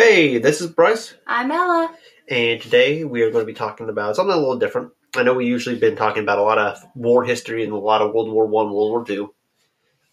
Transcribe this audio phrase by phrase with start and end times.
[0.00, 1.92] Hey, this is Bryce, I'm Ella.
[2.28, 4.92] and today we are going to be talking about something a little different.
[5.16, 8.00] I know we usually been talking about a lot of war history and a lot
[8.00, 9.34] of World War One, World War Two,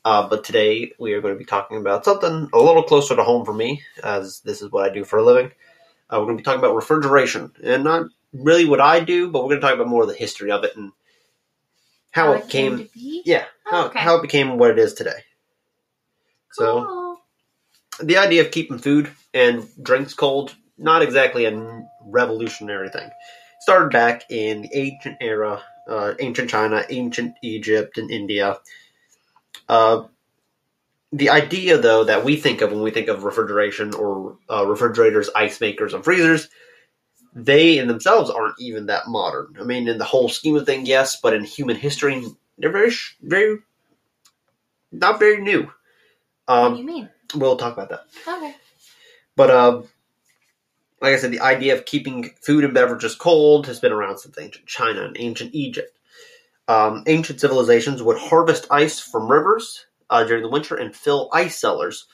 [0.04, 3.24] uh, but today we are going to be talking about something a little closer to
[3.24, 5.52] home for me, as this is what I do for a living.
[6.10, 9.44] Uh, we're going to be talking about refrigeration, and not really what I do, but
[9.44, 10.94] we're going to talk about more of the history of it and
[12.10, 13.22] how, it came, to be.
[13.24, 14.00] yeah, how, Okay.
[14.00, 15.20] how it became what it is today.
[16.54, 17.20] So
[18.02, 23.10] the idea of keeping food and drinks cold, not exactly a revolutionary thing.
[23.62, 28.58] Started back in the ancient era, uh, ancient China, ancient Egypt, and India.
[29.70, 30.04] Uh,
[31.12, 35.30] the idea, though, that we think of when we think of refrigeration or uh, refrigerators,
[35.36, 36.50] ice makers, and freezers,
[37.34, 39.56] they in themselves aren't even that modern.
[39.60, 42.24] I mean, in the whole scheme of things, yes, but in human history,
[42.58, 43.60] they're very, very,
[44.92, 45.64] not very new.
[45.64, 45.74] what
[46.48, 47.10] do Um, you mean?
[47.36, 48.06] we'll talk about that.
[48.28, 48.56] Okay.
[49.36, 49.82] But uh,
[51.02, 54.38] like I said, the idea of keeping food and beverages cold has been around since
[54.40, 55.98] ancient China and ancient Egypt.
[56.68, 61.60] Um, ancient civilizations would harvest ice from rivers uh, during the winter and fill ice
[61.60, 62.08] cellars,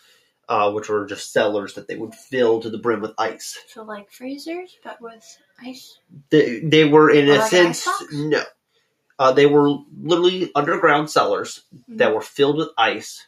[0.50, 3.58] uh, which were just cellars that they would fill to the brim with ice.
[3.68, 5.24] So like freezers, but with
[5.64, 6.00] ice.
[6.32, 8.44] They, they were, in a Like sense, no.
[9.18, 13.28] Uh, they were literally underground cellars that were filled with ice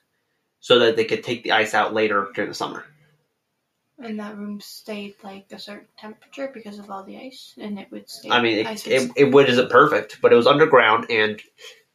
[0.60, 2.84] so that they could take the ice out later during the summer.
[4.04, 7.90] And that room stayed like a certain temperature because of all the ice, and it
[7.92, 8.30] would stay.
[8.30, 11.42] I mean, it, it, it would isn't perfect, but it was underground and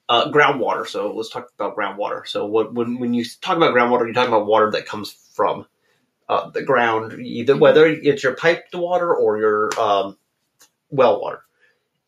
[0.08, 0.86] uh, groundwater.
[0.86, 2.26] So let's talk about groundwater.
[2.26, 5.66] So what, when when you talk about groundwater, you're talking about water that comes from
[6.28, 10.16] uh, the ground, either whether it's your piped water or your um,
[10.90, 11.42] well water.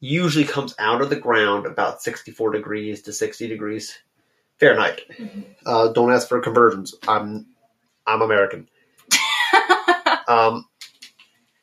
[0.02, 3.98] Usually comes out of the ground about 64 degrees to 60 degrees
[4.58, 5.02] Fahrenheit.
[5.10, 5.44] Mhm.
[5.66, 6.94] Uh, don't ask for conversions.
[7.06, 7.48] I'm
[8.06, 8.69] I'm American.
[10.30, 10.66] Um,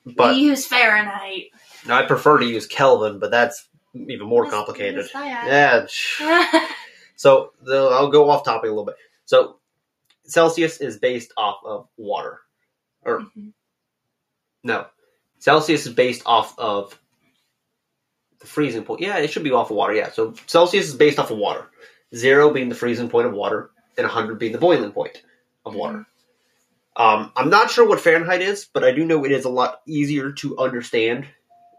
[0.06, 1.46] but we use Fahrenheit.
[1.90, 4.98] I prefer to use Kelvin, but that's even more complicated.
[4.98, 5.92] let's try it.
[6.22, 6.68] Yeah.
[7.20, 8.94] So the, I'll go off topic a little bit.
[9.26, 9.58] So
[10.26, 12.42] Celsius is based off of water.
[13.04, 13.54] Or Mhm.
[14.64, 14.86] no,
[15.40, 16.96] Celsius is based off of
[18.40, 19.02] the freezing point.
[19.02, 19.94] Yeah, it should be off of water.
[19.94, 20.12] Yeah.
[20.12, 21.66] So Celsius is based off of water.
[22.16, 25.24] Zero being the freezing point of water, and 100 being the boiling point
[25.66, 26.06] of water.
[26.98, 29.82] Um, I'm not sure what Fahrenheit is, but I do know it is a lot
[29.86, 31.28] easier to understand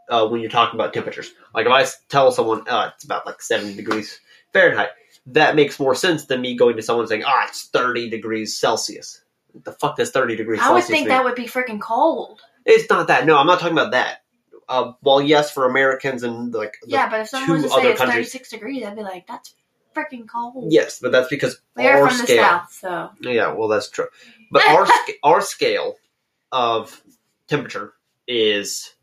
[0.09, 1.33] uh, when you're talking about temperatures.
[1.53, 4.21] Like if I tell someone uh, it's about like 70 degrees
[4.53, 4.91] Fahrenheit,
[5.27, 9.21] that makes more sense than me going to someone saying, ah, it's 30 degrees Celsius.
[9.51, 10.71] What the fuck does 30 degrees Celsius?
[10.71, 11.17] I would Celsius think mean?
[11.17, 12.41] that would be freaking cold.
[12.65, 13.27] It's not that.
[13.27, 14.23] No, I'm not talking about that.
[14.69, 17.91] Uh, well, yes, for Americans and like the yeah, but if someone was to say
[17.91, 19.55] it's 36 degrees, I'd be like, that's
[19.97, 20.73] freaking cold.
[20.73, 22.43] Yes, but that's because We are from the scale.
[22.43, 24.09] south, so Yeah, well, that's true.
[24.50, 24.86] But our
[25.22, 25.97] our scale
[26.53, 27.03] of
[27.48, 27.94] temperature
[28.26, 28.94] is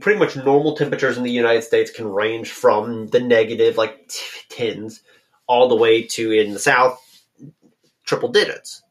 [0.00, 4.20] pretty much normal temperatures in the United States can range from the negative, like t-
[4.48, 5.02] tens,
[5.46, 7.00] all the way to in the South,
[8.04, 8.82] triple digits.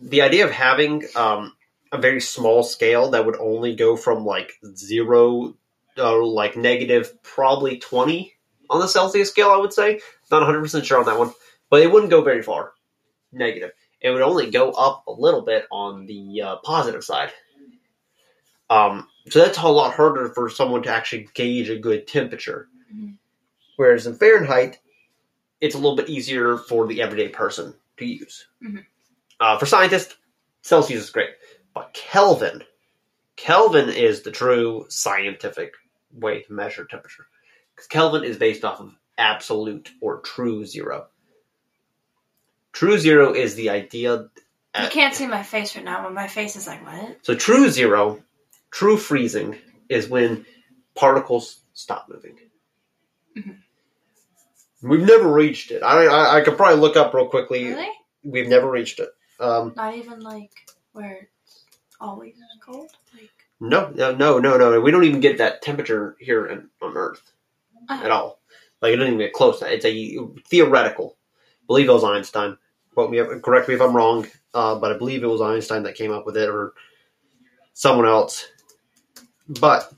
[0.00, 1.54] The idea of having um,
[1.92, 5.54] a very small scale that would only go from like zero,
[5.98, 8.34] uh, like negative, probably twenty
[8.70, 10.00] on the Celsius scale, I would say.
[10.30, 11.32] Not 100 percent sure on that one,
[11.68, 12.72] but it wouldn't go very far
[13.32, 13.72] negative.
[14.00, 17.32] It would only go up a little bit on the uh, positive side.
[18.68, 22.68] Um, so that's a lot harder for someone to actually gauge a good temperature.
[22.92, 23.18] Mhm.
[23.76, 24.78] Whereas in Fahrenheit,
[25.60, 28.46] it's a little bit easier for the everyday person to use.
[28.62, 28.86] Mhm.
[29.38, 30.16] Uh, for scientists,
[30.62, 31.30] Celsius is great,
[31.74, 32.64] but Kelvin,
[33.36, 35.74] Kelvin is the true scientific
[36.12, 37.26] way to measure temperature.
[37.74, 41.08] Because Kelvin is based off of absolute or true zero.
[42.72, 44.28] True zero is the idea.
[44.80, 47.18] you can't see my face right now, but my face is like, what?
[47.22, 48.22] So true zero,
[48.70, 50.46] true freezing is when
[50.94, 52.38] particles stop moving.
[53.36, 53.58] Mhm.
[54.82, 55.82] We've never reached it.
[55.82, 57.64] I, I I could probably look up real quickly.
[57.66, 57.88] Really?
[58.24, 59.10] We've never reached it.
[59.38, 60.50] Um, Not even like
[60.92, 61.64] where it's
[62.00, 62.90] always cold?
[63.14, 63.30] Like,
[63.60, 64.80] no, no, no, no, no.
[64.80, 67.22] We don't even get that temperature here in, on Earth
[67.88, 68.40] uh, at all.
[68.80, 69.60] Like it doesn't even get close.
[69.60, 69.72] that.
[69.72, 70.18] It's a
[70.48, 71.16] theoretical.
[71.72, 72.58] I believe it was Einstein.
[72.94, 75.94] Quote me, correct me if I'm wrong, uh, but I believe it was Einstein that
[75.94, 76.74] came up with it, or
[77.72, 78.46] someone else.
[79.48, 79.90] But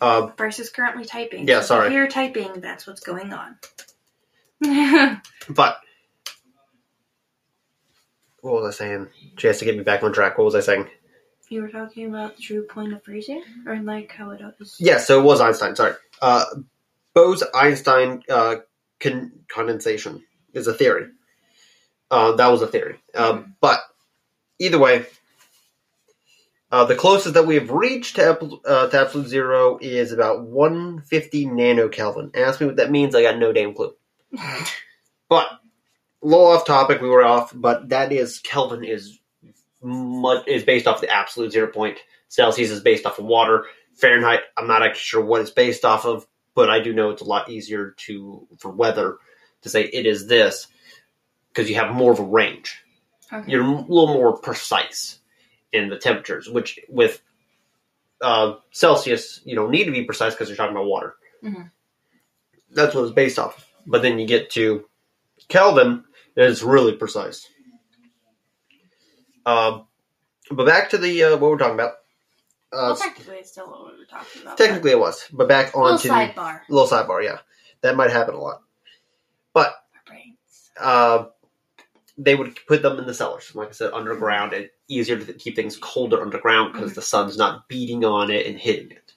[0.00, 1.46] uh, Bryce is currently typing.
[1.46, 1.86] Yeah, so sorry.
[1.88, 3.56] If you're typing, that's what's going on.
[5.48, 5.78] but
[8.40, 9.08] what was I saying?
[9.38, 10.36] She has to get me back on track.
[10.38, 10.88] What was I saying?
[11.54, 14.76] you were talking about the true point of freezing, or like how it is.
[14.80, 15.76] Yeah, so it was Einstein.
[15.76, 16.44] Sorry, uh,
[17.14, 18.56] Bose-Einstein uh,
[19.04, 20.24] con- condensation
[20.54, 21.08] is a theory.
[22.10, 22.98] Uh, that was a theory.
[23.14, 23.80] Uh, but
[24.58, 25.06] either way,
[26.70, 31.46] uh, the closest that we have reached to, uh, to absolute zero is about 150
[31.46, 32.36] nanokelvin.
[32.36, 33.94] Ask me what that means, I got no damn clue.
[35.26, 35.48] But,
[36.22, 39.18] a little off topic, we were off, but that is, Kelvin is
[39.82, 41.98] much, is based off the absolute zero point.
[42.28, 43.64] Celsius is based off of water.
[43.94, 47.22] Fahrenheit, I'm not actually sure what it's based off of, but I do know it's
[47.22, 49.18] a lot easier to, for weather,
[49.62, 50.66] to say it is this,
[51.48, 52.80] because you have more of a range
[53.32, 53.50] Okay.
[53.50, 55.18] you're a little more precise
[55.72, 57.20] in the temperatures, which with
[58.20, 61.16] uh, Celsius, you don't need to be precise because you're talking about water.
[61.42, 61.70] Mhm.
[62.70, 63.56] That's what it's based off.
[63.58, 63.66] of.
[63.86, 64.86] But then you get to
[65.48, 66.04] Kelvin, and
[66.36, 67.48] it's really precise.
[69.46, 69.86] Um,
[70.50, 71.94] but back to the uh, what we're talking about.
[72.74, 74.58] Uh, well, technically, it's still what we were talking about.
[74.58, 76.60] technically, it was, but back on little to the sidebar.
[76.68, 77.22] little sidebar.
[77.24, 77.38] Yeah,
[77.82, 78.62] that might happen a lot.
[79.52, 79.74] But
[80.80, 81.26] uh,
[82.18, 84.52] they would put them in the cellars, like I said, underground.
[84.52, 86.94] and easier to keep things colder underground because Mhm.
[86.96, 89.12] the sun's not beating on it and hitting it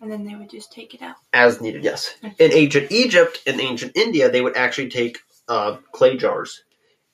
[0.00, 1.16] And then they would just take it out.
[1.32, 1.82] as needed.
[1.82, 5.18] Yes, in ancient Egypt and ancient India, they would actually take
[5.48, 6.62] uh, clay jars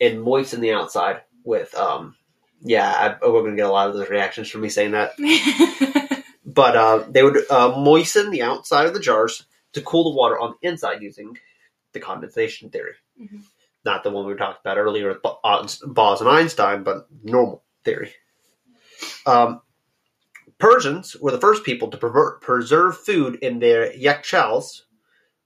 [0.01, 1.75] and moisten the outside with.
[1.75, 2.17] Um,
[2.63, 5.13] yeah, I, we're going to get a lot of those reactions from me saying that.
[6.57, 9.45] But uh, they would uh, moisten the outside of the jars
[9.75, 11.37] to cool the water on the inside using
[11.93, 12.95] the condensation theory.
[13.21, 13.43] Mhm.
[13.85, 15.67] Not the one we talked about earlier with Bo- uh,
[16.21, 18.15] and Einstein, but normal theory.
[19.27, 19.61] Um,
[20.59, 24.83] Persians were the first people to pervert, preserve food in their yakshals,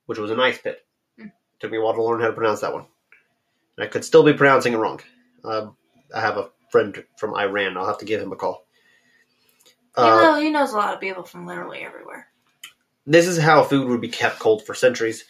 [0.06, 0.78] which was an ice pit.
[1.18, 1.32] Mm.
[1.58, 2.86] Took me a while to learn how to pronounce that one.
[3.76, 5.00] And I could still be pronouncing it wrong.
[5.42, 5.76] Um,
[6.14, 7.76] I have a friend from Iran.
[7.76, 8.66] I'll have to give him a call.
[9.98, 12.28] you Uh, know, he knows a lot of people from literally everywhere.
[13.06, 15.24] this is how food would be kept cold for centuries.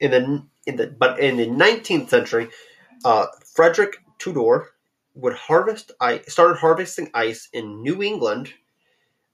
[0.00, 2.48] In the in the but in the nineteenth century,
[3.04, 4.68] uh, Frederick Tudor
[5.14, 8.52] would harvest ice, started harvesting ice in New England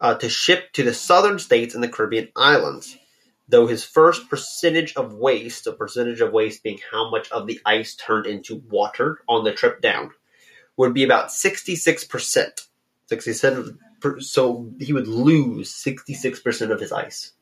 [0.01, 2.99] uh, to ship to the southern states and the Caribbean islands.
[3.49, 7.61] Though his first percentage of waste, a percentage of waste being how much of the
[7.65, 10.11] ice turned into water on the trip down,
[10.77, 12.63] would be about sixty six percent.
[13.07, 17.33] Sixty seven per- so he would lose 66% of his ice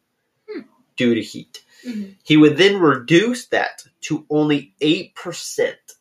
[0.48, 0.60] Hmm.
[0.96, 1.64] due to heat.
[1.84, 2.16] Mhm.
[2.22, 5.96] He would then reduce that to only 8%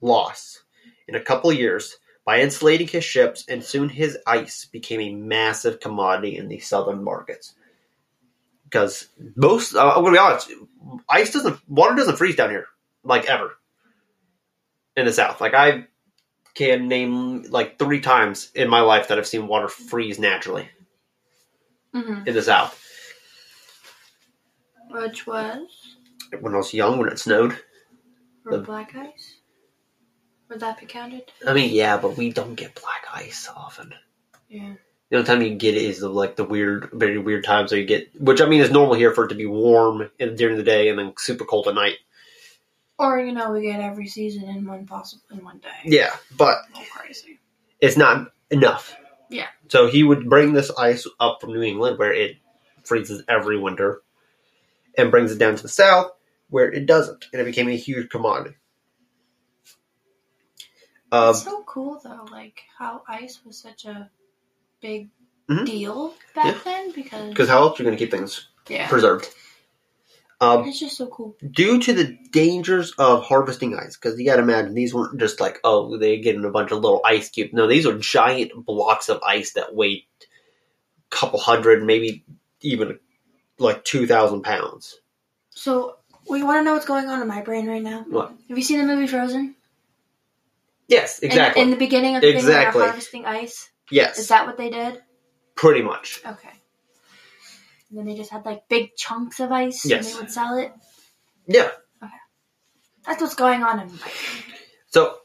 [0.00, 0.62] loss
[1.08, 5.80] in a couple years by insulating his ships, and soon his ice became a massive
[5.80, 7.54] commodity in the southern markets.
[8.70, 10.52] Because most, uh, I'm going to be honest,
[11.08, 12.66] ice doesn't, water doesn't freeze down here,
[13.02, 13.56] like ever,
[14.96, 15.40] in the south.
[15.40, 15.88] Like, I
[16.54, 20.68] can name like three times in my life that I've seen water freeze naturally
[21.92, 22.80] hmm in the south.
[24.90, 25.96] Which was
[26.40, 27.58] When I was young, when it snowed.
[28.44, 29.36] for The- black ice.
[30.48, 31.30] Would that be counted?
[31.46, 33.94] I mean, yeah, but we don't get black ice often.
[34.48, 34.74] Yeah.
[35.10, 37.80] The only time you get it is the, like the weird, very weird times where
[37.80, 40.56] you get, which I mean is normal here for it to be warm in, during
[40.56, 41.96] the day and then super cold at night.
[42.96, 45.68] Or you know, we get every season in one possible in one day.
[45.84, 46.58] Yeah, but
[46.92, 47.40] crazy.
[47.80, 48.94] it's not enough.
[49.30, 49.46] Yeah.
[49.68, 52.36] So he would bring this ice up from New England where it
[52.84, 54.02] freezes every winter
[54.96, 56.12] and brings it down to the south
[56.50, 57.26] where it doesn't.
[57.32, 58.56] And it became a huge commodity.
[61.10, 64.10] Um, it's so cool though, like how ice was such a
[64.80, 65.08] big
[65.48, 65.66] Mhm.
[65.66, 66.60] deal back Yeah.
[66.64, 69.28] then because because how else are you going to keep things yeah, preserved?
[70.42, 71.36] Um, it's just so cool.
[71.50, 75.38] due to the dangers of harvesting ice, because you got to imagine these weren't just
[75.38, 77.52] like, oh, they get in a bunch of little ice cubes.
[77.52, 82.24] No, these are giant blocks of ice that weighed a couple hundred, maybe
[82.62, 82.98] even
[83.58, 84.98] like 2,000 pounds.
[85.50, 85.96] So,
[86.26, 88.06] we want to know what's going on in my brain right now.
[88.08, 88.32] What?
[88.48, 89.56] Have you seen the movie Frozen?
[90.88, 91.60] Yes, In- exactly.
[91.62, 92.78] In, the beginning of the thing Exactly.
[92.80, 95.00] they're harvesting ice, yes, is that what they did?
[95.56, 96.20] pretty much.
[96.24, 96.48] Okay.
[97.90, 100.06] And then they just had like big chunks of ice Yes.
[100.06, 100.72] and they would sell it.
[101.46, 101.68] Yeah.
[102.02, 102.12] Okay.
[103.04, 104.54] That's what's going on in my brain.
[104.88, 105.18] So,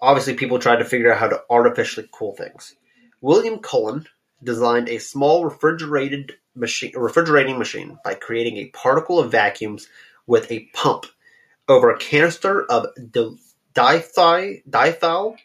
[0.00, 2.74] obviously, people tried to figure out how to artificially cool things.
[3.20, 4.06] William Cullen
[4.42, 9.86] designed a small refrigerated machine, refrigerating machine by creating a particle of vacuums
[10.26, 11.06] with a pump
[11.68, 13.36] over a canister of di-
[13.74, 15.36] dithy- diethyl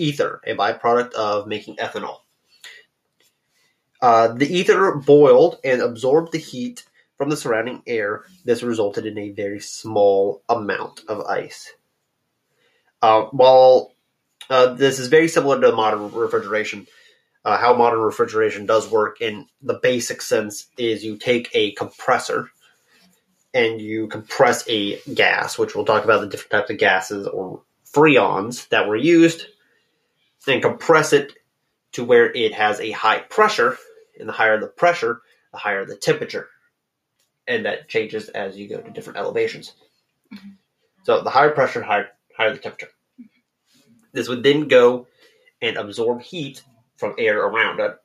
[0.00, 2.18] ether, a byproduct of making ethanol.
[4.00, 6.84] Uh, the ether boiled and absorbed the heat
[7.16, 8.24] from the surrounding air.
[8.44, 11.72] This resulted in a very small amount of ice.
[13.02, 13.94] Uh, while
[14.48, 16.86] uh, this is very similar to modern refrigeration,
[17.44, 22.50] uh, how modern refrigeration does work in the basic sense is you take a compressor
[23.52, 27.62] and you compress a gas, which we'll talk about the different types of gases or
[27.92, 29.46] freons that were used,
[30.46, 31.32] and compress it
[31.92, 33.76] to where it has a high pressure.
[34.18, 36.48] And the higher the pressure, the higher the temperature.
[37.46, 39.72] And that changes as you go to different elevations.
[40.32, 40.56] Mhm.
[41.04, 42.90] So the higher pressure, higher, higher the temperature.
[44.12, 45.06] This would then go
[45.62, 46.62] and absorb heat
[46.96, 47.98] from air around it,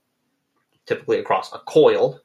[0.86, 2.22] typically across a coil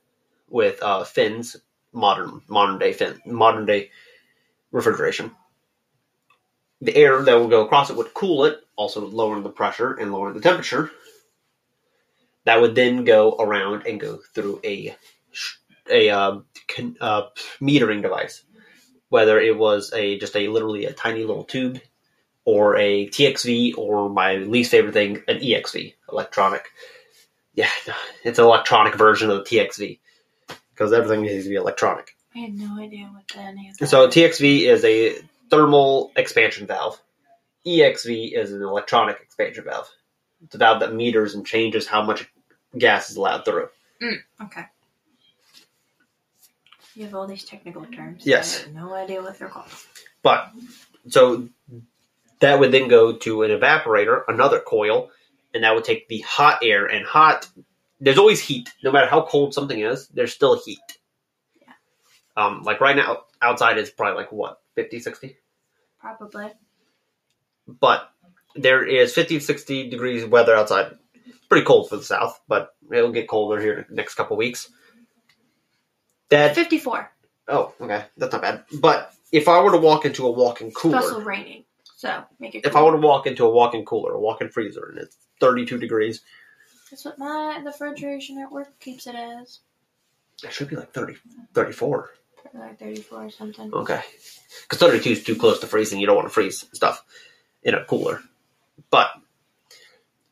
[0.48, 1.56] with uh, fins,
[1.92, 3.90] modern modern day fin, modern day
[4.70, 5.34] refrigeration.
[6.80, 10.10] The air that would go across it would cool it, also lowering the pressure and
[10.10, 10.90] lowering the temperature.
[12.44, 14.96] That would then go around and go through a
[15.90, 17.24] a uh, con, uh,
[17.60, 18.42] metering device,
[19.10, 21.80] whether it was a just a literally a tiny little tube,
[22.46, 26.64] or a TXV, or my least favorite thing, an EXV, electronic.
[27.52, 27.68] Yeah,
[28.24, 29.98] it's an electronic version of the TXV
[30.72, 32.16] because everything needs to be electronic.
[32.34, 33.88] I had no idea what the any of that.
[33.88, 35.18] So TXV is a
[35.50, 36.98] thermal expansion valve.
[37.66, 39.88] EXV is an electronic expansion valve.
[40.44, 42.30] It's a valve that meters and changes how much
[42.76, 43.68] gas is allowed through.
[44.42, 44.66] okay.
[46.94, 48.26] You have all these technical terms.
[48.26, 48.60] Yes.
[48.60, 49.68] I have no idea what they're called.
[50.22, 50.50] But
[51.08, 51.48] so
[52.40, 55.10] that would then go to an evaporator, another coil,
[55.54, 57.48] and that would take the hot air and hot.
[58.00, 60.08] There's always heat, no matter how cold something is.
[60.08, 60.78] There's still heat.
[61.60, 61.72] Yeah.
[62.36, 65.36] Um, like right now, outside is probably like what 50, 60?
[66.00, 66.50] Probably.
[67.80, 68.10] But
[68.56, 70.96] there is 50 60 degrees weather outside.
[71.26, 74.68] It's pretty cold for the south, but it'll get colder here the next couple weeks.
[76.30, 77.10] That 54.
[77.48, 78.64] oh, okay, that's not bad.
[78.80, 81.64] But if I were to walk into a walk-in cooler, It's also raining.
[81.96, 82.80] So make it if cool.
[82.80, 86.20] I were to walk into a walk-in cooler, a walk-in freezer, and it's 32 degrees,
[86.90, 89.60] That's what my the refrigeration at work keeps it as.
[90.44, 91.14] it should be like 30,
[91.54, 92.10] 34.
[92.54, 93.72] Like 34 or something.
[93.74, 94.00] Okay,
[94.62, 96.00] because 32 is too close to freezing.
[96.00, 97.04] You don't want to freeze stuff
[97.62, 98.22] in a cooler.
[98.90, 99.10] But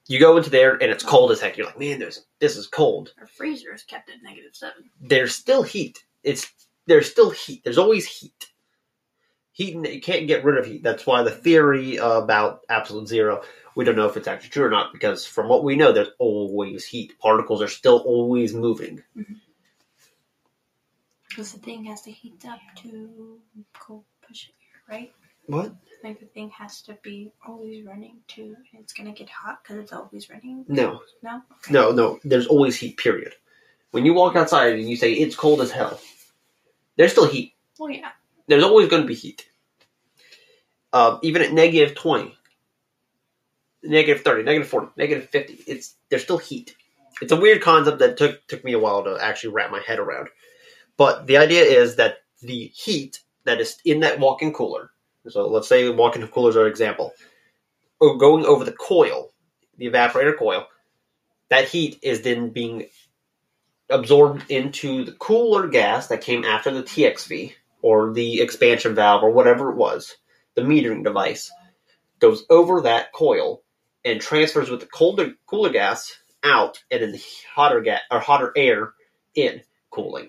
[0.06, 1.56] you go into there and it's cold as heck.
[1.56, 3.12] You're like, man, there's this is cold.
[3.20, 4.74] Our freezer is kept at negative 7.
[5.00, 6.04] there's still heat.
[6.22, 6.50] It's
[6.86, 7.62] there's still heat.
[7.64, 8.46] There's always heat.
[9.52, 10.82] Heat you can't get rid of heat.
[10.82, 13.42] That's why the theory about absolute zero
[13.78, 16.10] we don't know if it's actually true or not because from what we know, there's
[16.18, 17.16] always heat.
[17.20, 19.04] Particles are still always moving.
[21.28, 23.38] Because the thing has to heat up to
[23.78, 25.12] cold push air, right?
[25.48, 25.74] What?
[26.04, 29.92] Like the thing has to be always running to, it's gonna get hot because it's
[29.92, 30.64] always running.
[30.68, 31.42] No, No?
[31.52, 31.72] Okay.
[31.72, 32.20] no, no.
[32.22, 32.98] There's always heat.
[32.98, 33.34] Period.
[33.90, 35.98] When you walk outside and you say it's cold as hell,
[36.96, 37.54] there's still heat.
[37.78, 38.10] Well, yeah.
[38.46, 39.48] There's always going to be heat.
[40.92, 42.36] Um, even at negative 20,
[43.82, 46.76] negative 30, negative 40, negative 50, it's there's still heat.
[47.20, 49.98] It's a weird concept that took took me a while to actually wrap my head
[49.98, 50.28] around.
[50.96, 54.90] But the idea is that the heat that is in that walk-in cooler,
[55.30, 57.12] so let's say walk-in coolers are an example,
[58.00, 59.30] or going over the coil,
[59.76, 60.66] the evaporator coil,
[61.50, 62.86] that heat is then being
[63.90, 69.30] absorbed into the cooler gas that came after the TXV or the expansion valve or
[69.30, 70.16] whatever it was,
[70.54, 71.50] the metering device,
[72.18, 73.62] goes over that coil
[74.04, 77.22] and transfers with the colder cooler gas out and then the
[77.54, 78.92] hotter gas or hotter air
[79.34, 80.28] in cooling.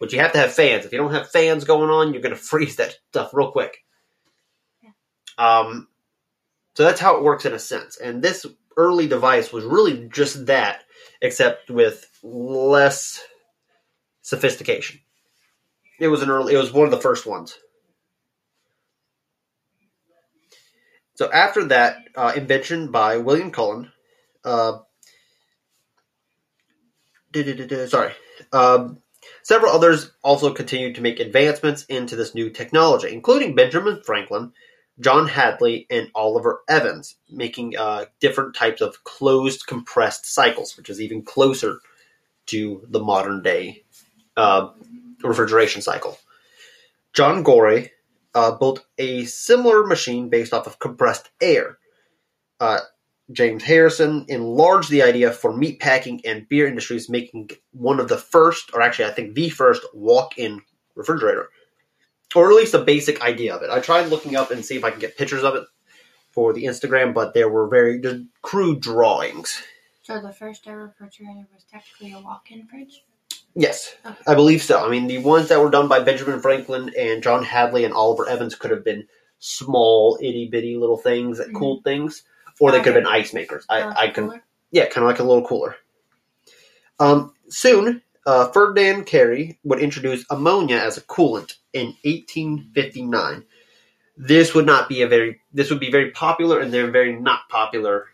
[0.00, 0.84] But you have to have fans.
[0.84, 3.78] If you don't have fans going on, you're gonna freeze that stuff real quick.
[5.38, 5.88] Um,
[6.74, 7.96] so that's how it works in a sense.
[7.96, 8.44] And this
[8.76, 10.82] early device was really just that,
[11.22, 13.24] except with less
[14.22, 15.00] sophistication.
[15.98, 16.54] It was an early.
[16.54, 17.58] It was one of the first ones.
[21.14, 23.90] So after that uh, invention by William Cullen,
[24.44, 24.78] uh,
[27.88, 28.12] sorry,
[28.52, 28.98] um,
[29.42, 34.52] several others also continued to make advancements into this new technology, including Benjamin Franklin,
[35.00, 41.00] John Hadley, and Oliver Evans, making uh, different types of closed compressed cycles, which is
[41.00, 41.80] even closer
[42.46, 43.84] to the modern day
[44.36, 44.70] uh,
[45.22, 46.18] refrigeration cycle.
[47.12, 47.92] John Gorrie
[48.34, 51.78] uh, built a similar machine based off of compressed air.
[52.60, 52.80] Uh,
[53.30, 58.70] James Harrison enlarged the idea for meatpacking and beer industries, making one of the first,
[58.72, 60.62] or actually, I think the first walk-in
[60.94, 61.50] refrigerator,
[62.34, 63.70] or at least a basic idea of it.
[63.70, 65.64] I tried looking up and see if I can get pictures of it
[66.32, 68.00] for the Instagram, but there were very
[68.42, 69.62] crude drawings.
[70.02, 73.02] So the first ever refrigerator was technically a walk-in fridge.
[73.54, 73.94] Yes,
[74.26, 74.84] I believe so.
[74.84, 78.28] I mean, the ones that were done by Benjamin Franklin and John Hadley and Oliver
[78.28, 79.08] Evans could have been
[79.38, 81.58] small, itty bitty little things that Mhm.
[81.58, 82.22] cooled things,
[82.60, 83.64] or they could have been ice makers.
[83.68, 84.42] I, Uh, I can, cooler.
[84.70, 85.76] yeah, kind of like a little cooler.
[87.00, 93.44] Um, soon, uh, Ferdinand Carré would introduce ammonia as a coolant in 1859.
[94.16, 97.48] This would not be a very this would be very popular, and they're very not
[97.48, 98.06] popular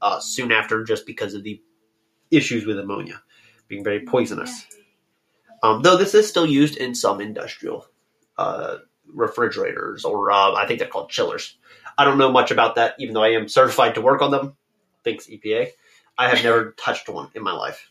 [0.00, 1.62] uh, soon after, just because of the
[2.30, 3.22] issues with ammonia
[3.68, 4.66] being very poisonous.
[5.62, 7.86] Um, though this is still used in some industrial
[8.36, 11.56] uh, refrigerators, or uh, I think they're called chillers.
[11.96, 14.56] I don't know much about that, even though I am certified to work on them.
[15.04, 15.68] Thanks EPA.
[16.18, 17.90] I have never touched one in my life.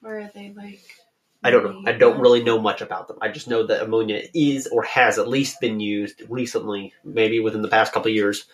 [0.00, 0.82] Where are they like?
[1.44, 1.82] I don't know.
[1.84, 3.18] I don't really know much about them.
[3.20, 7.60] I just know that ammonia is or has at least been used recently, maybe within
[7.60, 8.46] the past couple of years,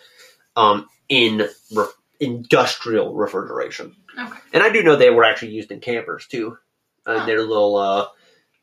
[0.56, 1.86] um, in re-
[2.18, 3.94] industrial refrigeration.
[4.18, 4.38] Okay.
[4.52, 6.58] And I do know they were actually used in campers too.
[7.06, 7.26] Uh, Huh.
[7.26, 8.08] They're little uh,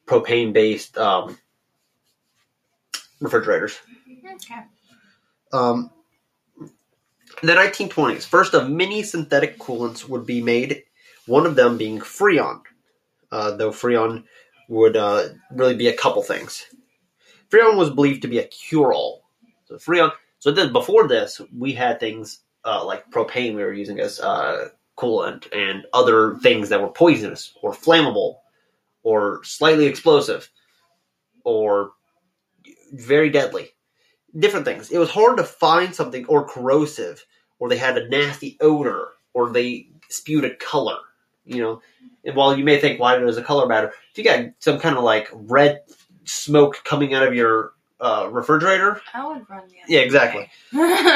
[0.05, 1.37] propane based um,
[3.21, 3.79] refrigerators.
[4.23, 4.61] Okay.
[5.53, 5.89] Um,
[7.41, 10.83] the 1920s, first of many synthetic coolants would be made,
[11.25, 12.61] one of them being Freon.
[13.31, 14.23] Uh, though Freon
[14.69, 16.65] would uh, really be a couple things.
[17.49, 19.23] Freon was believed to be a cure all.
[19.65, 20.11] So Freon.
[20.39, 24.69] So then before this, we had things uh, like propane we were using as uh,
[24.97, 28.35] coolant and other things that were poisonous or flammable
[29.03, 30.49] or slightly explosive
[31.43, 31.91] or
[32.93, 33.69] very deadly
[34.37, 34.91] different things.
[34.91, 37.25] It was hard to find something or corrosive,
[37.59, 40.97] or they had a nasty odor, or they spewed a color.
[41.47, 41.81] You know,
[42.23, 43.93] and while you may think, why does a color matter?
[44.11, 45.81] If you got some kind of like red
[46.25, 50.49] smoke coming out of your uh, refrigerator, I would run the other Yeah, exactly.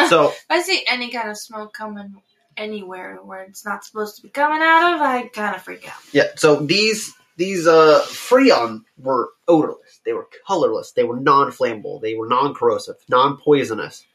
[0.10, 2.22] so if I see any kind of smoke coming
[2.58, 6.00] anywhere where it's not supposed to be coming out of, I kind of freak out.
[6.14, 10.00] yeah, so these these uh, Freon were odorless.
[10.06, 10.92] They were colorless.
[10.92, 12.02] They were non-flammable.
[12.02, 14.06] They were non-corrosive, non-poisonous,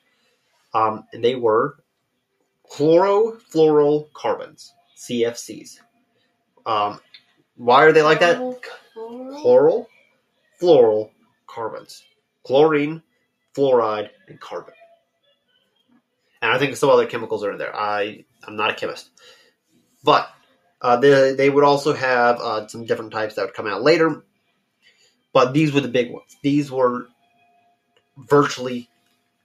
[0.74, 1.76] um, and they were
[2.70, 5.80] chlorofluorocarbons, CFCs.
[6.66, 7.00] Um,
[7.56, 8.36] why are they like that?
[8.36, 9.40] Chloral?
[9.40, 9.88] Chloral,
[10.60, 11.10] fluoral
[11.46, 12.04] carbons,
[12.44, 13.02] chlorine,
[13.54, 14.74] fluoride, and carbon.
[16.42, 17.74] And I think some other chemicals are in there.
[17.74, 19.10] I I'm not a chemist,
[20.04, 20.28] but
[20.82, 24.22] uh, they they would also have uh, some different types that would come out later.
[25.32, 26.36] But these were the big ones.
[26.42, 27.08] These were
[28.16, 28.88] virtually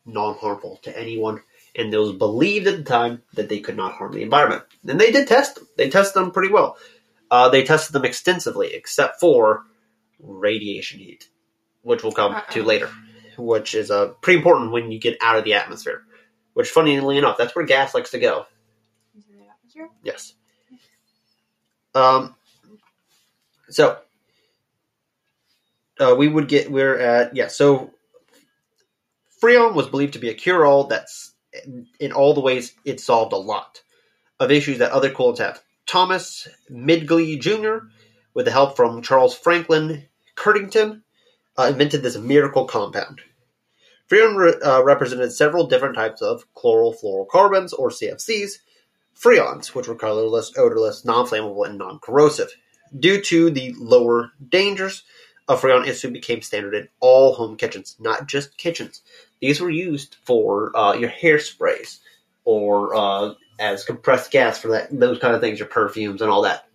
[0.05, 1.41] non harmful to anyone,
[1.75, 4.63] and those believed at the time that they could not harm the environment.
[4.88, 5.67] And they did test them.
[5.77, 6.77] They tested them pretty well.
[7.32, 9.63] Uh, they tested them extensively, except for
[10.20, 11.30] radiation heat,
[11.82, 12.67] which we'll come to Uh-oh.
[12.67, 12.89] later,
[13.38, 16.04] which is uh, pretty important when you get out of the atmosphere.
[16.54, 18.46] Which, funnily enough, that's where gas likes to go.
[19.17, 19.89] Is it the atmosphere?
[20.04, 20.34] Yes.
[21.96, 22.36] Um.
[23.70, 24.00] So
[25.98, 27.48] uh, we would get we're at yeah.
[27.48, 27.94] So
[29.41, 30.88] Freon was believed to be a cure-all.
[30.88, 31.34] That's
[32.00, 33.82] in all the ways it solved a lot
[34.39, 35.62] of issues that other coolants have.
[35.91, 37.88] Thomas Midgley Jr.,
[38.34, 41.01] with the help from Charles Franklin Curtington,
[41.60, 43.19] uh, invented this miracle compound.
[44.10, 48.60] Freon re- uh, represented several different types of chlorofluorocarbons, or CFCs,
[49.21, 52.51] freons, which were colorless, odorless, non-flammable, and non-corrosive.
[52.97, 55.04] Due to the lower dangers
[55.49, 59.01] of freon, it soon became standard in all home kitchens, not just kitchens.
[59.41, 61.99] These were used for uh, your hairsprays
[62.45, 66.41] or uh, as compressed gas for that those kind of things, your perfumes and all
[66.41, 66.65] that.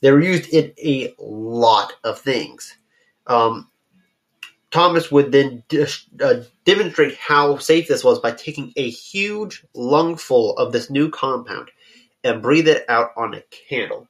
[0.00, 2.76] They were used in a lot of things.
[3.26, 3.68] Um,
[4.72, 5.62] Thomas would then
[6.20, 11.70] uh, demonstrate how safe this was by taking a huge lungful of this new compound
[12.24, 14.08] and breathe it out on a candle,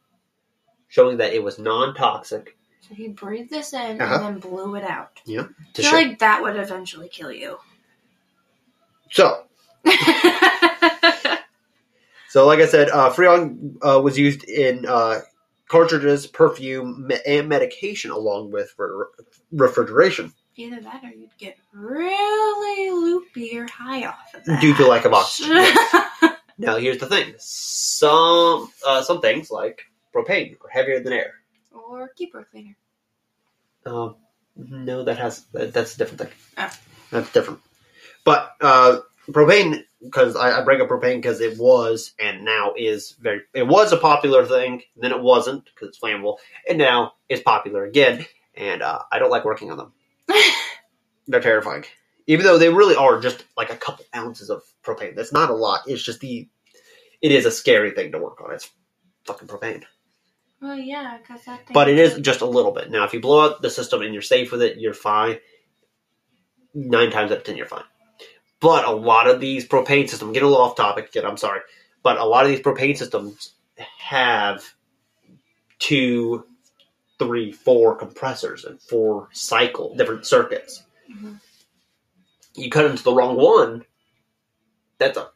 [0.88, 2.56] showing that it was non-toxic.
[2.88, 4.14] So he breathed this in Uh-huh.
[4.24, 5.16] and then blew it out.
[5.26, 5.96] To I feel show.
[5.96, 7.58] like that would eventually kill you.
[9.10, 9.44] So,
[12.32, 15.20] so like I said, uh, Freon uh, was used in uh,
[15.68, 19.04] cartridges, perfume, me- and medication, along with re-
[19.52, 24.60] refrigeration, Either that or you'd get really loopy or high off of that.
[24.60, 25.56] due to lack of oxygen.
[26.58, 26.66] Yes.
[26.68, 29.80] Now, here's the thing: some uh, some things like
[30.14, 31.32] propane are heavier than air.
[31.72, 32.76] or keyboard cleaner.
[33.86, 34.16] Um,
[34.54, 36.30] no, that has that's a different thing.
[36.58, 36.70] Oh.
[37.10, 37.60] That's different.
[38.24, 38.98] But uh,
[39.30, 43.42] propane, because I, I bring up propane because it was and now is very.
[43.54, 47.84] It was a popular thing, then it wasn't because it's flammable, and now it's popular
[47.84, 48.26] again.
[48.54, 49.92] And uh, I don't like working on them.
[51.28, 51.84] They're terrifying,
[52.26, 55.14] even though they really are just like a couple ounces of propane.
[55.14, 55.82] That's not a lot.
[55.86, 56.48] It's just the.
[57.22, 58.52] It is a scary thing to work on.
[58.52, 58.68] It's
[59.24, 59.84] fucking propane.
[60.60, 61.74] well, yeah, because that thing.
[61.74, 62.90] But it is just a little bit.
[62.90, 65.38] Now, if you blow out the system and you're safe with it, you're fine.
[66.74, 67.84] Nine times out of ten, you're fine.
[68.62, 71.60] But a lot of these propane systems, get a little off topic again, I'm sorry,
[72.02, 73.54] but a lot of these propane systems
[73.98, 74.62] have
[75.80, 76.46] two,
[77.18, 80.84] three, four compressors and four cycle different circuits.
[81.10, 81.40] Mhm.
[82.54, 83.84] You cut into the wrong one,
[84.98, 85.30] that's a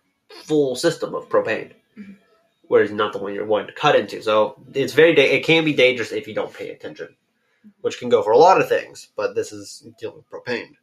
[0.44, 1.72] full system of propane.
[1.96, 2.16] Mhm.
[2.68, 4.22] Whereas not the one you're wanting to cut into.
[4.22, 7.16] So it's very da- it can be dangerous if you don't pay attention.
[7.80, 10.76] Which can go for a lot of things, but this is dealing with propane.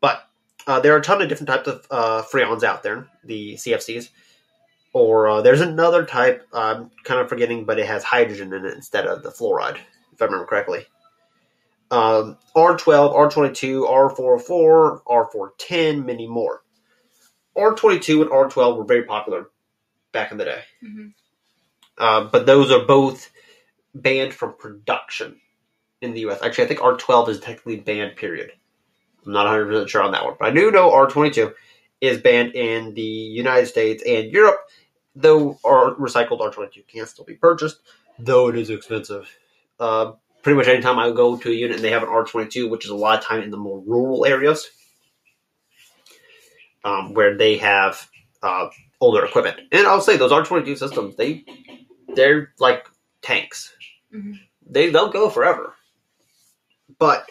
[0.00, 0.26] But
[0.66, 4.10] uh, there are a ton of different types of uh, freons out there, the CFCs.
[4.92, 8.74] Or uh, there's another type, I'm kind of forgetting, but it has hydrogen in it
[8.74, 9.78] instead of the fluoride,
[10.12, 10.86] if I remember correctly.
[11.90, 16.62] Um, R12, R22, R404, R410, many more.
[17.56, 19.50] R22 and R12 were very popular
[20.12, 20.62] back in the day.
[20.82, 21.12] Mhm.
[21.98, 23.30] Uh, but those are both
[23.94, 25.40] banned from production
[26.00, 26.42] in the US.
[26.42, 28.52] Actually, I think R12 is technically banned, period.
[29.26, 30.36] I'm not 100% sure on that one.
[30.38, 31.52] But I do know R22
[32.00, 34.60] is banned in the United States and Europe,
[35.14, 37.80] though our recycled R22 can still be purchased,
[38.18, 39.28] though it is expensive.
[39.80, 40.12] Uh,
[40.42, 42.90] pretty much anytime I go to a unit and they have an R22, which is
[42.90, 44.70] a lot of time in the more rural areas,
[46.84, 48.08] um, where they have
[48.42, 48.68] uh,
[49.00, 49.58] older equipment.
[49.72, 51.44] And I'll say those R22 systems, they
[52.14, 52.86] they're like
[53.22, 53.74] tanks.
[54.14, 54.34] Mhm.
[54.68, 55.74] They they'll go forever.
[56.98, 57.26] But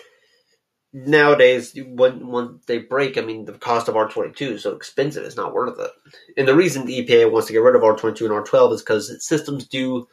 [0.95, 5.36] nowadays, when when they break, I mean, the cost of R22 is so expensive, it's
[5.36, 5.91] not worth it.
[6.38, 9.25] And the reason the EPA wants to get rid of R22 and R12 is because
[9.27, 10.08] systems do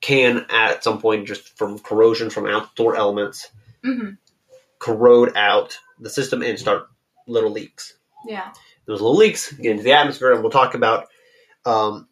[0.00, 3.48] can at some point just from corrosion from outdoor elements
[3.84, 4.16] Mhm.
[4.78, 6.86] corrode out the system and start
[7.26, 7.94] little leaks
[8.26, 8.50] Yeah.
[8.86, 11.08] those little leaks get into the atmosphere, and we'll talk about
[11.66, 12.08] um,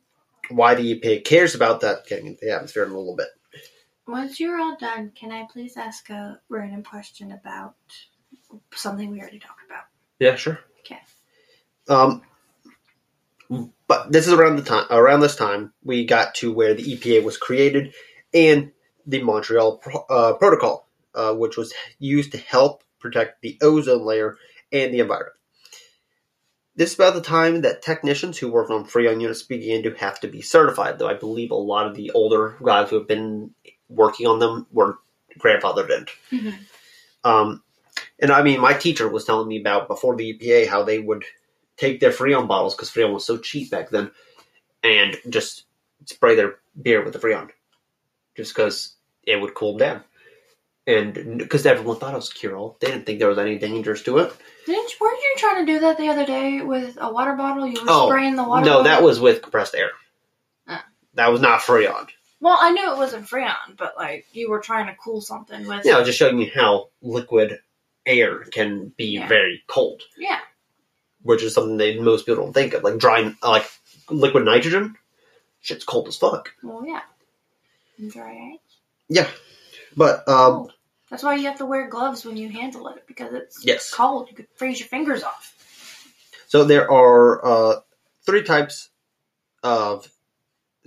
[0.51, 3.29] why the EPA cares about that getting into the atmosphere in a little bit.
[4.09, 7.75] Once you're all done, can I please ask a random question about
[8.73, 9.85] something we already talked about?
[10.19, 10.61] Yeah, sure.
[10.81, 10.99] Okay.
[11.91, 12.23] Um,
[13.87, 17.23] but this is around the time around this time we got to where the EPA
[17.23, 17.95] was created
[18.33, 18.73] and
[19.07, 24.39] the Montreal Pro- uh, Protocol, uh, which was used to help protect the ozone layer
[24.73, 25.37] and the environment.
[26.77, 30.21] This is about the time that technicians who worked on Freon units began to have
[30.21, 33.51] to be certified, though I believe a lot of the older guys who have been
[33.89, 34.99] working on them were
[35.39, 36.07] grandfathered in.
[36.39, 36.55] Mhm.
[37.25, 37.63] Um,
[38.19, 41.25] and I mean, my teacher was telling me about before the EPA how they would
[41.77, 44.11] take their Freon bottles because Freon was so cheap back then,
[44.83, 45.65] and just
[46.07, 47.51] spray their beer with the Freon,
[48.37, 50.05] just because it would cool them down.
[50.87, 54.03] And because everyone thought it was cure all, they didn't think there was any dangers
[54.05, 54.33] to it.
[54.65, 57.67] Didn't weren't you trying to do that the other day with a water bottle?
[57.67, 58.65] You were Oh, spraying the water.
[58.65, 58.85] no, bottle?
[58.85, 59.91] that was with compressed air.
[60.67, 60.85] Ah.
[61.15, 62.09] That was not Freon.
[62.41, 65.85] Well, I knew it wasn't Freon, but like you were trying to cool something with.
[65.85, 67.59] Yeah, I was just showing you how liquid
[68.07, 69.29] air can be Yeah.
[69.29, 70.03] very cold.
[70.17, 70.39] Yeah.
[71.23, 72.85] which is something that most people don't think of.
[72.85, 73.69] Like dry, like
[74.09, 74.97] liquid nitrogen,
[75.61, 76.55] shit's cold as fuck.
[76.63, 77.03] Well, yeah.
[77.99, 78.77] And dry ice.
[79.09, 79.29] Yeah,
[79.97, 80.69] but um.
[81.11, 83.93] That's why you have to wear gloves when you handle it because it's yes.
[83.93, 84.29] cold.
[84.31, 85.55] You could freeze your fingers off.
[86.49, 87.81] So there are uh,
[88.25, 88.91] three types
[89.63, 90.07] of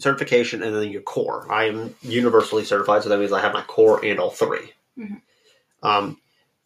[0.02, 1.52] certification, and then your core.
[1.52, 5.22] I am universally certified, so that means I have my core and all 3 Mhm.
[5.84, 6.18] Um,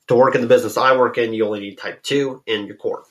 [0.07, 2.77] to work in the business I work in, you only need type two and your
[2.77, 3.03] core.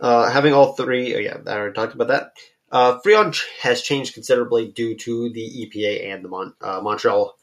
[0.00, 2.32] Uh, having all three, oh yeah, I already talked about that.
[2.70, 7.36] Uh, Freon has changed considerably due to the EPA and the Mon- uh, Montreal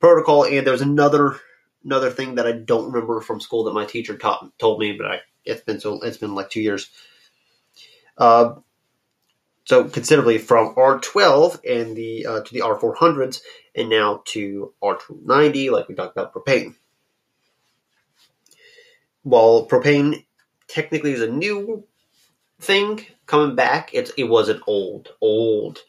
[0.00, 1.40] Protocol, and there's another
[1.84, 5.06] another thing that I don't remember from school that my teacher taught told me, but
[5.06, 6.90] I it's been so it's been like two years.
[8.18, 8.56] Uh,
[9.64, 13.40] so considerably from R12 and the uh, to the R400s,
[13.74, 16.74] and now to R290, like we talked about propane.
[19.22, 20.24] While propane
[20.66, 21.84] technically is a new
[22.60, 25.80] thing coming back, it's it was an old old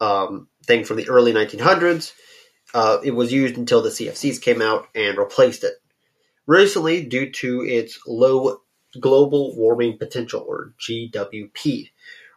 [0.00, 2.12] um, thing from the early 1900s.
[2.72, 5.74] Uh, it was used until the CFCs came out and replaced it.
[6.46, 8.60] Recently, due to its low
[8.98, 11.90] global warming potential, or GWP,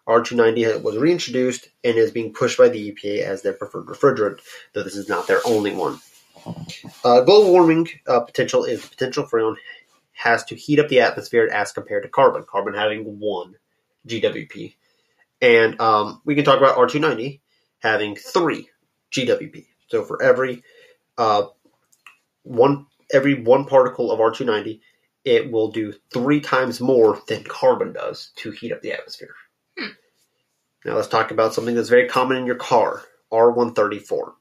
[0.08, 4.40] R290 was reintroduced and is being pushed by the EPA as their preferred refrigerant,
[4.74, 6.00] though this is not their only one.
[7.06, 9.56] Uh, global warming uh, potential is the potential for Freon
[10.12, 13.56] has to heat up the atmosphere as compared to carbon, carbon having one
[14.08, 14.76] GWP.
[15.42, 17.40] And um, we can talk about R290
[17.80, 18.70] having three
[19.12, 19.66] GWP.
[19.88, 20.64] So for every
[21.18, 21.48] uh,
[22.44, 24.80] one every one particle of R290,
[25.24, 29.36] it will do three times more than carbon does to heat up the atmosphere.
[30.86, 34.34] Now let's talk about something that's very common in your car, R134.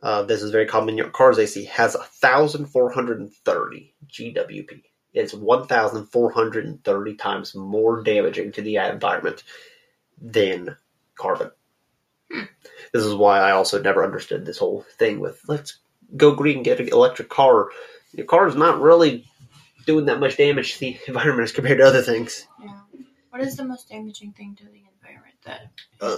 [0.00, 1.64] Uh, this is very common in your car's AC.
[1.64, 4.82] Has 1,430 GWP.
[5.14, 9.42] It's 1,430 times more damaging to the environment
[10.20, 10.76] than
[11.16, 11.50] carbon.
[12.30, 12.44] Hmm.
[12.92, 15.78] This is why I also never understood this whole thing with let's
[16.16, 17.70] go green, get an electric car.
[18.12, 19.24] Your car is not really
[19.86, 22.46] doing that much damage to the environment as compared to other things.
[22.62, 22.80] Yeah.
[23.30, 24.88] What is the most damaging thing to the environment
[25.44, 25.70] that?
[26.00, 26.16] Uh,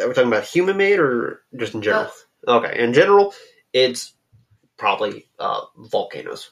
[0.00, 2.10] Are we talking about human made or just in general?
[2.46, 3.34] Okay, in general,
[3.72, 4.14] it's
[4.76, 6.50] probably uh, volcanoes.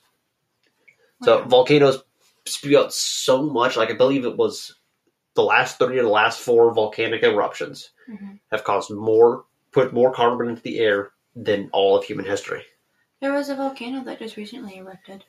[1.23, 1.45] So Wow.
[1.49, 2.03] volcanoes
[2.47, 3.77] spew out so much.
[3.77, 4.75] Like I believe it was
[5.35, 8.40] the last three or the last four volcanic eruptions Mhm.
[8.51, 12.64] have caused more, put more carbon into the air than all of human history.
[13.21, 15.25] There was a volcano that just recently erupted.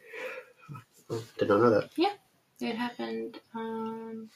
[1.37, 1.89] Did not know that.
[1.95, 2.13] Yeah,
[2.59, 4.29] it happened um,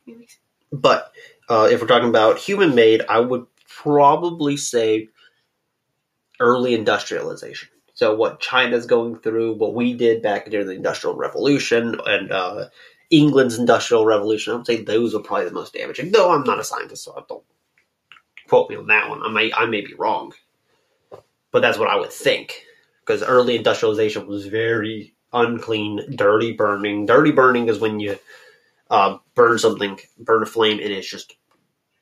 [0.00, 0.38] a few weeks.
[0.80, 1.12] But
[1.48, 5.08] uh, if we're talking about human made, I would probably say
[6.40, 7.68] early industrialization.
[7.94, 12.68] So what China's going through, what we did back during the Industrial Revolution, and uh,
[13.10, 16.12] England's Industrial Revolution, I would say those are probably the most damaging.
[16.12, 17.42] Though I'm not a scientist, so don't
[18.48, 19.22] quote me on that one.
[19.22, 20.34] I may I may be wrong,
[21.52, 22.64] but that's what I would think.
[23.00, 27.06] Because early industrialization was very unclean, dirty burning.
[27.06, 28.18] Dirty burning is when you
[28.90, 31.36] uh, burn something, burn a flame, and it's just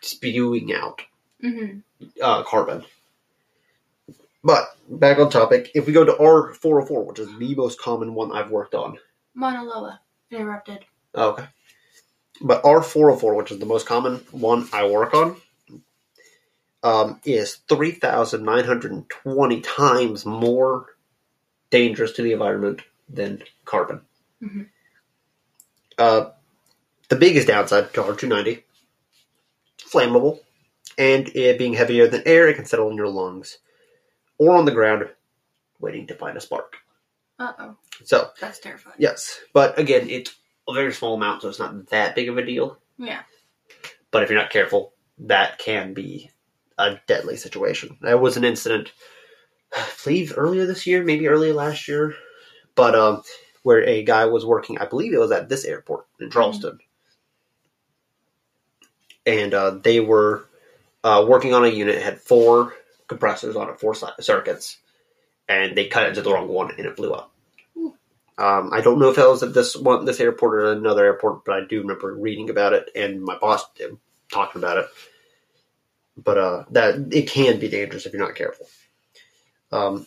[0.03, 1.03] spewing out
[1.43, 1.79] Mm-hmm.
[2.23, 2.85] uh, carbon.
[4.43, 8.33] But back on topic, if we go to R404, which is the most common one
[8.33, 8.99] I've worked on.
[9.35, 10.85] Mauna Loa erupted.
[11.15, 11.47] Oh, okay.
[12.41, 15.37] But R404, which is the most common one I work on,
[16.83, 20.87] um, is 3,920 times more
[21.71, 24.03] dangerous to the environment than carbon.
[24.43, 24.69] Mhm.
[25.97, 26.31] Uh,
[27.15, 28.63] the biggest downside to R290,
[29.91, 30.41] flammable,
[30.99, 33.59] and it being heavier than air, it can settle in your lungs
[34.39, 35.09] or on the ground
[35.81, 36.77] waiting to find a spark.
[37.39, 38.97] Uh oh, So, that's terrifying.
[38.99, 39.41] yes.
[39.53, 40.35] But again, it's
[40.69, 42.79] a very small amount, so it's not that big of a deal.
[42.99, 43.21] Yeah.
[44.11, 46.31] But if you're not careful, that can be
[46.79, 47.97] a deadly situation.
[48.01, 48.93] There was an incident,
[49.77, 52.15] I believe earlier this year, maybe earlier last year,
[52.77, 53.23] but um,
[53.63, 54.79] where a guy was working.
[54.79, 56.79] I believe it was at this airport in Charleston,
[59.27, 60.47] and uh, they were
[61.03, 61.97] uh, working on a unit.
[61.97, 62.75] It had four
[63.07, 64.79] compressors on it, four circuits,
[65.49, 67.31] and they cut into the wrong one, and it blew up.
[68.37, 71.45] Um, I don't know if that was at this one, this airport or another airport,
[71.45, 73.65] but I do remember reading about it, and my boss
[74.31, 74.87] talking about it.
[76.17, 78.67] But uh, that it can be dangerous if you're not careful.
[79.71, 80.07] Um,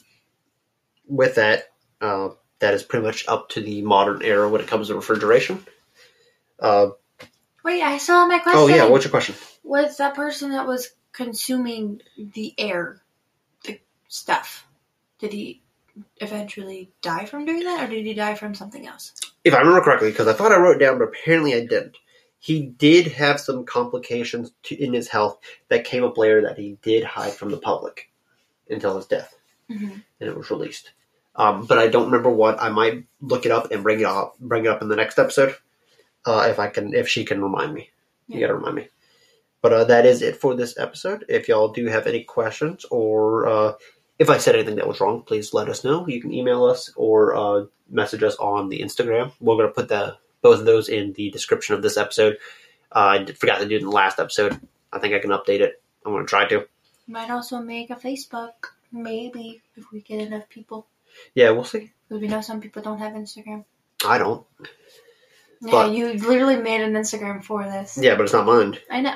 [1.08, 4.88] with that, uh, that is pretty much up to the modern era when it comes
[4.88, 5.66] to refrigeration.
[6.60, 6.90] Uh,
[7.68, 8.62] Wait, I still have my question.
[8.62, 9.36] oh yeah, what's your question?
[9.64, 13.02] was that person that was consuming the air,
[13.66, 14.66] the stuff?
[15.20, 15.62] Did he
[16.18, 19.14] eventually die from doing that, or did he die from something else?
[19.44, 21.98] If I remember correctly, because I thought I wrote it down, but apparently I didn't.
[22.40, 26.78] He did have some complications to, in his health that came up later that he
[26.82, 28.10] did hide from the public
[28.70, 29.34] until his death,
[29.70, 29.90] Mm-hmm.
[30.22, 30.92] and it was released.
[31.36, 32.62] Um, but I don't remember what.
[32.62, 35.20] I might look it up and bring it up, bring it up in the next
[35.20, 35.56] episode,
[36.28, 37.90] uh, if I can, if she can remind me.
[38.28, 38.90] You gotta remind me.
[39.62, 41.26] But uh, that is it for this episode.
[41.30, 43.74] If y'all do have any questions or uh,
[44.20, 46.08] if I said anything that was wrong, please let us know.
[46.08, 49.32] You can email us or uh, message us on the Instagram.
[49.40, 52.38] We're going to put the both of those in the description of this episode.
[52.92, 54.60] Uh, I forgot to do it in the last episode.
[54.92, 55.82] I think I can update it.
[56.06, 56.68] I'm going to try to.
[57.08, 58.54] Might also make a Facebook,
[58.92, 60.88] maybe if we get enough people.
[61.34, 61.92] Yeah, we'll see.
[62.08, 63.66] Because we know some people don't have Instagram.
[64.06, 64.46] I don't.
[65.62, 67.98] Yeah, But- you literally made an Instagram for this.
[68.00, 68.78] Yeah, but it's not mine.
[68.90, 69.16] I know.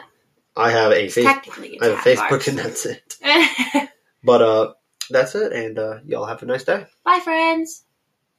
[0.55, 1.23] I have a face.
[1.25, 2.47] Technically, I have a Facebook, ours.
[2.49, 3.15] and that's it.
[4.23, 4.73] But uh,
[5.09, 5.51] that's it.
[5.53, 6.85] And uh, y'all have a nice day.
[7.03, 7.83] Bye, friends.